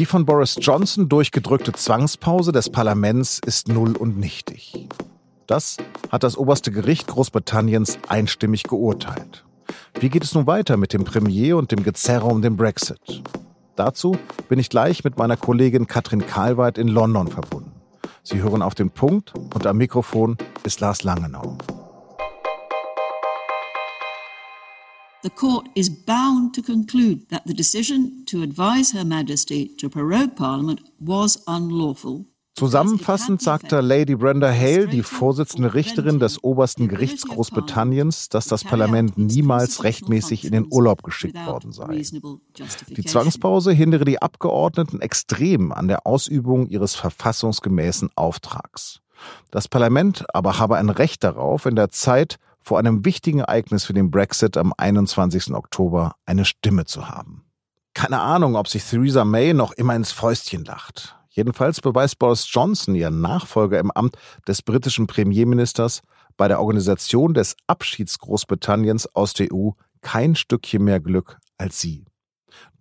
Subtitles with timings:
[0.00, 4.88] Die von Boris Johnson durchgedrückte Zwangspause des Parlaments ist null und nichtig.
[5.46, 5.76] Das
[6.10, 9.44] hat das oberste Gericht Großbritanniens einstimmig geurteilt.
[10.00, 13.22] Wie geht es nun weiter mit dem Premier und dem Gezerre um den Brexit?
[13.76, 14.16] Dazu
[14.48, 17.72] bin ich gleich mit meiner Kollegin Katrin Karlweit in London verbunden.
[18.22, 21.58] Sie hören auf den Punkt und am Mikrofon ist Lars Langenau.
[25.22, 30.34] The court is bound to conclude that the decision to advise Her Majesty to prorogue
[30.34, 32.24] Parliament was unlawful
[32.60, 39.16] Zusammenfassend sagte Lady Brenda Hale, die Vorsitzende Richterin des obersten Gerichts Großbritanniens, dass das Parlament
[39.16, 42.02] niemals rechtmäßig in den Urlaub geschickt worden sei.
[42.88, 49.00] Die Zwangspause hindere die Abgeordneten extrem an der Ausübung ihres verfassungsgemäßen Auftrags.
[49.50, 53.94] Das Parlament aber habe ein Recht darauf, in der Zeit vor einem wichtigen Ereignis für
[53.94, 55.52] den Brexit am 21.
[55.54, 57.44] Oktober eine Stimme zu haben.
[57.94, 61.16] Keine Ahnung, ob sich Theresa May noch immer ins Fäustchen lacht.
[61.28, 64.16] Jedenfalls beweist Boris Johnson, ihr Nachfolger im Amt
[64.48, 66.02] des britischen Premierministers,
[66.36, 72.04] bei der Organisation des Abschieds Großbritanniens aus der EU kein Stückchen mehr Glück als sie.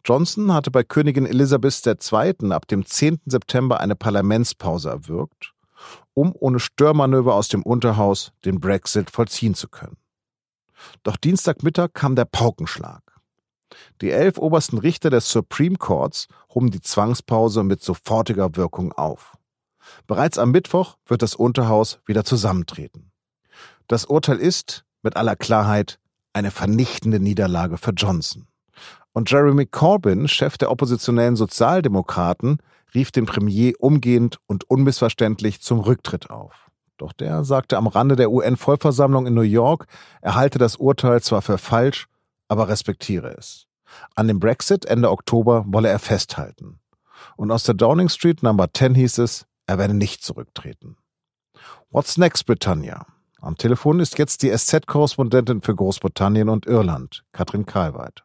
[0.05, 2.51] Johnson hatte bei Königin Elisabeth II.
[2.51, 3.19] ab dem 10.
[3.25, 5.53] September eine Parlamentspause erwirkt,
[6.13, 9.97] um ohne Störmanöver aus dem Unterhaus den Brexit vollziehen zu können.
[11.03, 13.01] Doch Dienstagmittag kam der Paukenschlag.
[14.01, 19.37] Die elf obersten Richter des Supreme Courts hoben die Zwangspause mit sofortiger Wirkung auf.
[20.07, 23.11] Bereits am Mittwoch wird das Unterhaus wieder zusammentreten.
[23.87, 25.99] Das Urteil ist, mit aller Klarheit,
[26.33, 28.47] eine vernichtende Niederlage für Johnson.
[29.13, 32.59] Und Jeremy Corbyn, Chef der oppositionellen Sozialdemokraten,
[32.93, 36.69] rief den Premier umgehend und unmissverständlich zum Rücktritt auf.
[36.97, 39.85] Doch der sagte am Rande der UN-Vollversammlung in New York,
[40.21, 42.07] er halte das Urteil zwar für falsch,
[42.47, 43.67] aber respektiere es.
[44.15, 46.79] An dem Brexit Ende Oktober wolle er festhalten.
[47.37, 50.97] Und aus der Downing Street Number 10 hieß es, er werde nicht zurücktreten.
[51.89, 53.05] What's next, Britannia?
[53.41, 58.23] Am Telefon ist jetzt die SZ-Korrespondentin für Großbritannien und Irland, Katrin Karlweit.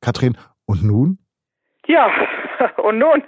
[0.00, 1.18] Katrin, und nun?
[1.86, 2.08] Ja,
[2.76, 3.22] und nun?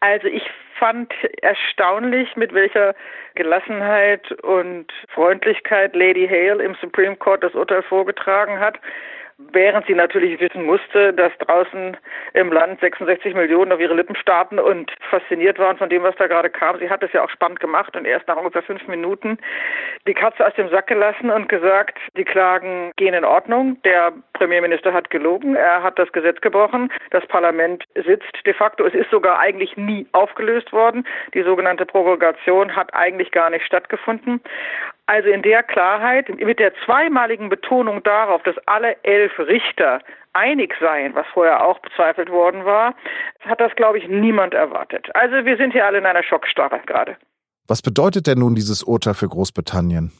[0.00, 1.12] Also ich fand
[1.42, 2.94] erstaunlich, mit welcher
[3.34, 8.78] Gelassenheit und Freundlichkeit Lady Hale im Supreme Court das Urteil vorgetragen hat
[9.52, 11.96] während sie natürlich wissen musste, dass draußen
[12.34, 16.26] im Land 66 Millionen auf ihre Lippen starten und fasziniert waren von dem, was da
[16.26, 16.78] gerade kam.
[16.78, 19.38] Sie hat es ja auch spannend gemacht und erst nach ungefähr fünf Minuten
[20.06, 23.80] die Katze aus dem Sack gelassen und gesagt, die Klagen gehen in Ordnung.
[23.84, 28.84] Der Premierminister hat gelogen, er hat das Gesetz gebrochen, das Parlament sitzt de facto.
[28.84, 31.06] Es ist sogar eigentlich nie aufgelöst worden.
[31.34, 34.40] Die sogenannte Prorogation hat eigentlich gar nicht stattgefunden.
[35.06, 40.00] Also in der Klarheit, mit der zweimaligen Betonung darauf, dass alle elf Richter
[40.32, 42.94] einig seien, was vorher auch bezweifelt worden war,
[43.40, 45.08] hat das, glaube ich, niemand erwartet.
[45.14, 47.16] Also wir sind hier alle in einer Schockstarre gerade.
[47.68, 50.12] Was bedeutet denn nun dieses Urteil für Großbritannien?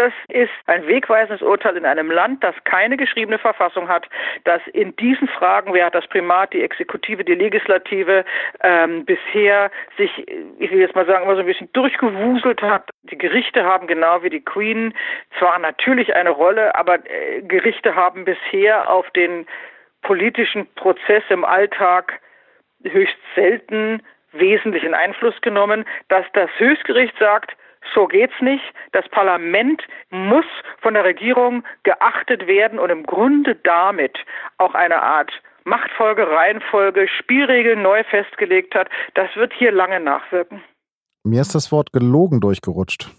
[0.00, 4.08] Das ist ein wegweisendes Urteil in einem Land, das keine geschriebene Verfassung hat,
[4.44, 8.24] das in diesen Fragen, wer hat das Primat, die Exekutive, die Legislative,
[8.62, 10.26] ähm, bisher sich,
[10.58, 12.88] ich will jetzt mal sagen, immer so ein bisschen durchgewuselt hat.
[13.02, 14.94] Die Gerichte haben genau wie die Queen
[15.38, 19.46] zwar natürlich eine Rolle, aber äh, Gerichte haben bisher auf den
[20.00, 22.20] politischen Prozess im Alltag
[22.84, 24.00] höchst selten
[24.32, 27.54] wesentlichen Einfluss genommen, dass das Höchstgericht sagt,
[27.94, 28.64] so geht's nicht.
[28.92, 30.44] Das Parlament muss
[30.80, 34.18] von der Regierung geachtet werden und im Grunde damit
[34.58, 35.30] auch eine Art
[35.64, 38.88] Machtfolge, Reihenfolge, Spielregeln neu festgelegt hat.
[39.14, 40.62] Das wird hier lange nachwirken.
[41.22, 43.10] Mir ist das Wort gelogen durchgerutscht.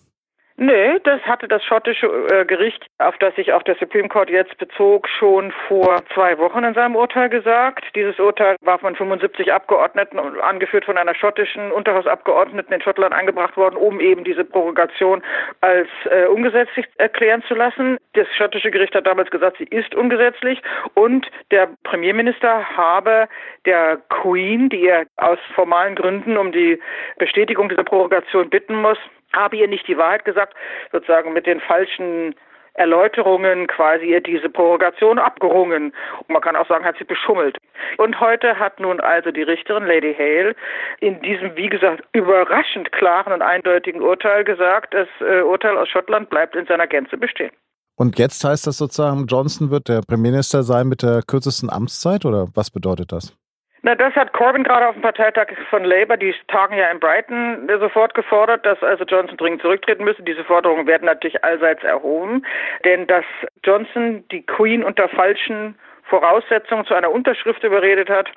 [0.63, 4.55] Nö, das hatte das schottische äh, Gericht, auf das sich auch der Supreme Court jetzt
[4.59, 7.83] bezog, schon vor zwei Wochen in seinem Urteil gesagt.
[7.95, 13.75] Dieses Urteil war von 75 Abgeordneten, angeführt von einer schottischen Unterhausabgeordneten in Schottland eingebracht worden,
[13.75, 15.23] um eben diese Prorogation
[15.61, 17.97] als äh, ungesetzlich erklären zu lassen.
[18.13, 20.61] Das schottische Gericht hat damals gesagt, sie ist ungesetzlich
[20.93, 23.27] und der Premierminister habe
[23.65, 26.79] der Queen, die er aus formalen Gründen um die
[27.17, 28.99] Bestätigung dieser Prorogation bitten muss,
[29.33, 30.55] habe ihr nicht die Wahrheit gesagt,
[30.91, 32.35] sozusagen mit den falschen
[32.73, 35.93] Erläuterungen quasi ihr diese Prorogation abgerungen.
[36.19, 37.57] Und man kann auch sagen, hat sie beschummelt.
[37.97, 40.55] Und heute hat nun also die Richterin Lady Hale
[40.99, 46.29] in diesem, wie gesagt, überraschend klaren und eindeutigen Urteil gesagt, das äh, Urteil aus Schottland
[46.29, 47.51] bleibt in seiner Gänze bestehen.
[47.97, 52.47] Und jetzt heißt das sozusagen, Johnson wird der Premierminister sein mit der kürzesten Amtszeit oder
[52.55, 53.37] was bedeutet das?
[53.83, 57.67] Na, das hat Corbyn gerade auf dem Parteitag von Labour, die tagen ja in Brighton,
[57.67, 60.21] äh, sofort gefordert, dass also Johnson dringend zurücktreten müsse.
[60.21, 62.45] Diese Forderungen werden natürlich allseits erhoben,
[62.85, 63.25] denn dass
[63.63, 68.29] Johnson die Queen unter falschen Voraussetzungen zu einer Unterschrift überredet hat,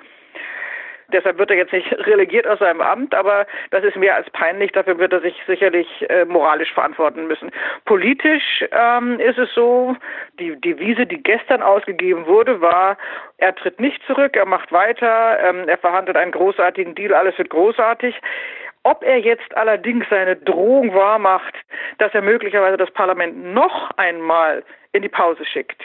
[1.11, 4.71] Deshalb wird er jetzt nicht relegiert aus seinem Amt, aber das ist mehr als peinlich.
[4.71, 7.51] Dafür wird er sich sicherlich äh, moralisch verantworten müssen.
[7.85, 9.95] Politisch ähm, ist es so,
[10.39, 12.97] die Devise, die gestern ausgegeben wurde, war,
[13.37, 17.49] er tritt nicht zurück, er macht weiter, ähm, er verhandelt einen großartigen Deal, alles wird
[17.49, 18.15] großartig.
[18.85, 21.55] Ob er jetzt allerdings seine Drohung wahrmacht,
[21.97, 25.81] dass er möglicherweise das Parlament noch einmal in die Pause schickt,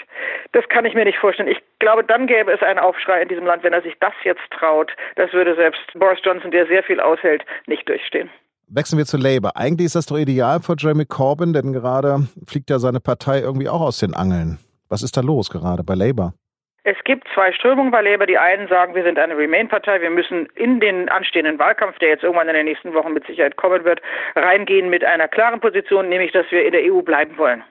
[0.53, 1.49] das kann ich mir nicht vorstellen.
[1.49, 4.43] Ich glaube, dann gäbe es einen Aufschrei in diesem Land, wenn er sich das jetzt
[4.51, 4.93] traut.
[5.17, 8.29] Das würde selbst Boris Johnson, der sehr viel aushält, nicht durchstehen.
[8.69, 9.57] Wechseln wir zu Labour.
[9.57, 13.71] Eigentlich ist das doch ideal für Jeremy Corbyn, denn gerade fliegt ja seine Partei irgendwie
[13.71, 14.59] auch aus den Angeln.
[14.91, 16.35] Was ist da los gerade bei Labour?
[16.83, 18.27] Es gibt zwei Strömungen bei Labour.
[18.27, 22.25] Die einen sagen, wir sind eine Remain-Partei, wir müssen in den anstehenden Wahlkampf, der jetzt
[22.25, 24.01] irgendwann in den nächsten Wochen mit Sicherheit kommen wird,
[24.35, 27.63] reingehen mit einer klaren Position, nämlich, dass wir in der EU bleiben wollen.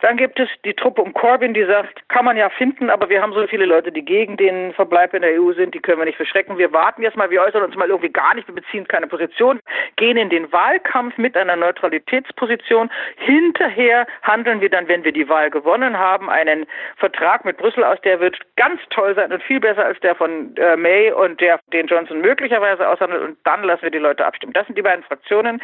[0.00, 3.22] Dann gibt es die Truppe um Corbyn, die sagt, kann man ja finden, aber wir
[3.22, 6.04] haben so viele Leute, die gegen den Verbleib in der EU sind, die können wir
[6.04, 6.58] nicht verschrecken.
[6.58, 9.60] Wir warten jetzt mal, wir äußern uns mal irgendwie gar nicht, wir beziehen keine Position,
[9.96, 12.90] gehen in den Wahlkampf mit einer Neutralitätsposition.
[13.16, 16.66] Hinterher handeln wir dann, wenn wir die Wahl gewonnen haben, einen
[16.96, 20.54] Vertrag mit Brüssel aus, der wird ganz toll sein und viel besser als der von
[20.56, 24.52] äh, May und der, den Johnson möglicherweise aushandelt und dann lassen wir die Leute abstimmen.
[24.52, 25.62] Das sind die beiden Fraktionen.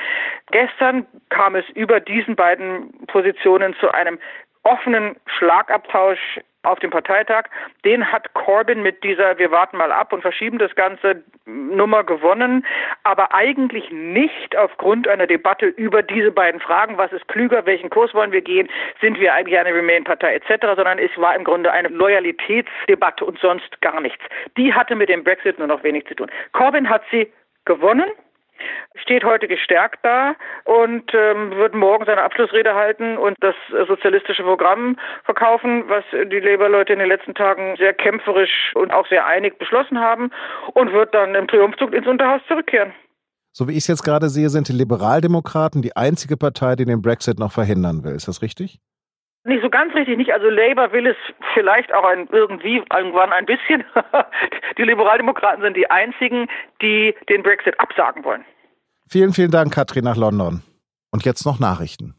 [0.50, 4.18] Gestern kam es über diesen beiden Positionen zu einem
[4.62, 7.44] offenen Schlagabtausch auf dem Parteitag.
[7.84, 12.66] Den hat Corbyn mit dieser Wir warten mal ab und verschieben das Ganze Nummer gewonnen,
[13.04, 18.12] aber eigentlich nicht aufgrund einer Debatte über diese beiden Fragen, was ist klüger, welchen Kurs
[18.12, 18.68] wollen wir gehen,
[19.00, 23.80] sind wir eigentlich eine Remain-Partei etc., sondern es war im Grunde eine Loyalitätsdebatte und sonst
[23.80, 24.24] gar nichts.
[24.56, 26.30] Die hatte mit dem Brexit nur noch wenig zu tun.
[26.52, 27.32] Corbyn hat sie
[27.64, 28.10] gewonnen
[28.96, 30.34] steht heute gestärkt da
[30.64, 33.54] und ähm, wird morgen seine Abschlussrede halten und das
[33.86, 39.26] sozialistische Programm verkaufen, was die Labour-Leute in den letzten Tagen sehr kämpferisch und auch sehr
[39.26, 40.30] einig beschlossen haben
[40.74, 42.92] und wird dann im Triumphzug ins Unterhaus zurückkehren.
[43.52, 47.02] So wie ich es jetzt gerade sehe, sind die Liberaldemokraten die einzige Partei, die den
[47.02, 48.12] Brexit noch verhindern will.
[48.12, 48.78] Ist das richtig?
[49.48, 50.30] Nicht so ganz richtig, nicht.
[50.30, 51.16] Also Labour will es
[51.54, 53.82] vielleicht auch ein, irgendwie irgendwann ein bisschen.
[54.76, 56.48] die Liberaldemokraten sind die einzigen,
[56.82, 58.44] die den Brexit absagen wollen.
[59.08, 60.62] Vielen, vielen Dank, Katrin, nach London.
[61.10, 62.14] Und jetzt noch Nachrichten.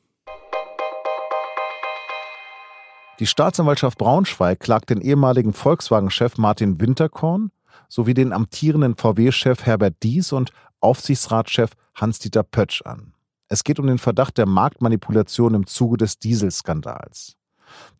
[3.20, 7.52] Die Staatsanwaltschaft Braunschweig klagt den ehemaligen Volkswagen-Chef Martin Winterkorn
[7.90, 10.50] sowie den amtierenden VW-Chef Herbert Dies und
[10.80, 13.14] Aufsichtsratschef Hans-Dieter Pötsch an.
[13.50, 17.36] Es geht um den Verdacht der Marktmanipulation im Zuge des Dieselskandals.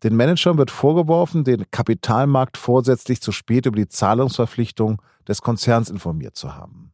[0.02, 6.36] Den Managern wird vorgeworfen, den Kapitalmarkt vorsätzlich zu spät über die Zahlungsverpflichtung des Konzerns informiert
[6.36, 6.92] zu haben.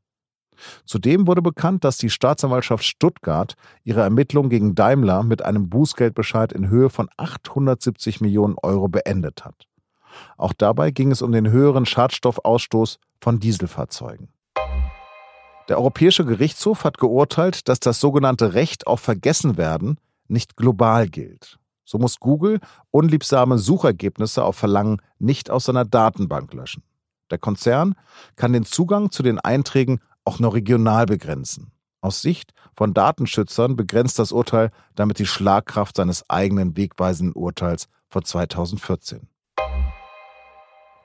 [0.86, 3.54] Zudem wurde bekannt, dass die Staatsanwaltschaft Stuttgart
[3.84, 9.66] ihre Ermittlungen gegen Daimler mit einem Bußgeldbescheid in Höhe von 870 Millionen Euro beendet hat.
[10.38, 14.28] Auch dabei ging es um den höheren Schadstoffausstoß von Dieselfahrzeugen.
[15.68, 19.98] Der Europäische Gerichtshof hat geurteilt, dass das sogenannte Recht auf Vergessenwerden
[20.28, 21.58] nicht global gilt.
[21.84, 22.60] So muss Google
[22.90, 26.82] unliebsame Suchergebnisse auf Verlangen nicht aus seiner Datenbank löschen.
[27.30, 27.94] Der Konzern
[28.36, 31.72] kann den Zugang zu den Einträgen auch nur regional begrenzen.
[32.00, 38.24] Aus Sicht von Datenschützern begrenzt das Urteil damit die Schlagkraft seines eigenen wegweisenden Urteils von
[38.24, 39.28] 2014.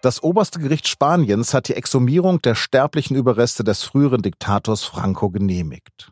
[0.01, 6.11] Das oberste Gericht Spaniens hat die Exhumierung der sterblichen Überreste des früheren Diktators Franco genehmigt.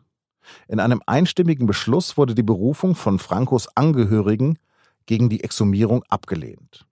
[0.67, 4.59] In einem einstimmigen Beschluss wurde die Berufung von Francos Angehörigen
[5.07, 6.85] gegen die Exhumierung abgelehnt.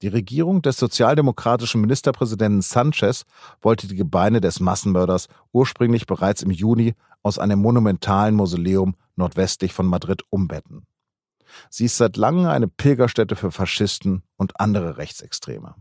[0.00, 3.26] Die Regierung des sozialdemokratischen Ministerpräsidenten Sanchez
[3.60, 9.84] wollte die Gebeine des Massenmörders ursprünglich bereits im Juni aus einem monumentalen Mausoleum nordwestlich von
[9.84, 10.86] Madrid umbetten.
[11.68, 15.74] Sie ist seit langem eine Pilgerstätte für Faschisten und andere Rechtsextreme.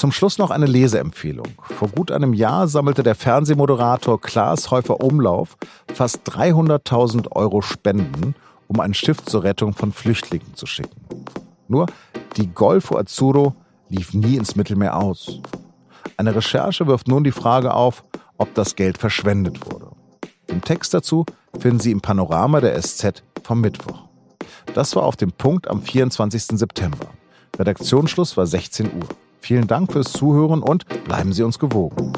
[0.00, 1.48] Zum Schluss noch eine Leseempfehlung.
[1.60, 5.58] Vor gut einem Jahr sammelte der Fernsehmoderator Klaas Häufer Umlauf
[5.92, 8.34] fast 300.000 Euro Spenden,
[8.66, 11.02] um ein Schiff zur Rettung von Flüchtlingen zu schicken.
[11.68, 11.84] Nur
[12.38, 13.54] die Golfo Azzurro
[13.90, 15.38] lief nie ins Mittelmeer aus.
[16.16, 18.02] Eine Recherche wirft nun die Frage auf,
[18.38, 19.88] ob das Geld verschwendet wurde.
[20.48, 21.26] Den Text dazu
[21.58, 24.04] finden Sie im Panorama der SZ vom Mittwoch.
[24.72, 26.58] Das war auf dem Punkt am 24.
[26.58, 27.08] September.
[27.58, 29.29] Redaktionsschluss war 16 Uhr.
[29.40, 32.12] Vielen Dank fürs Zuhören und bleiben Sie uns gewogen.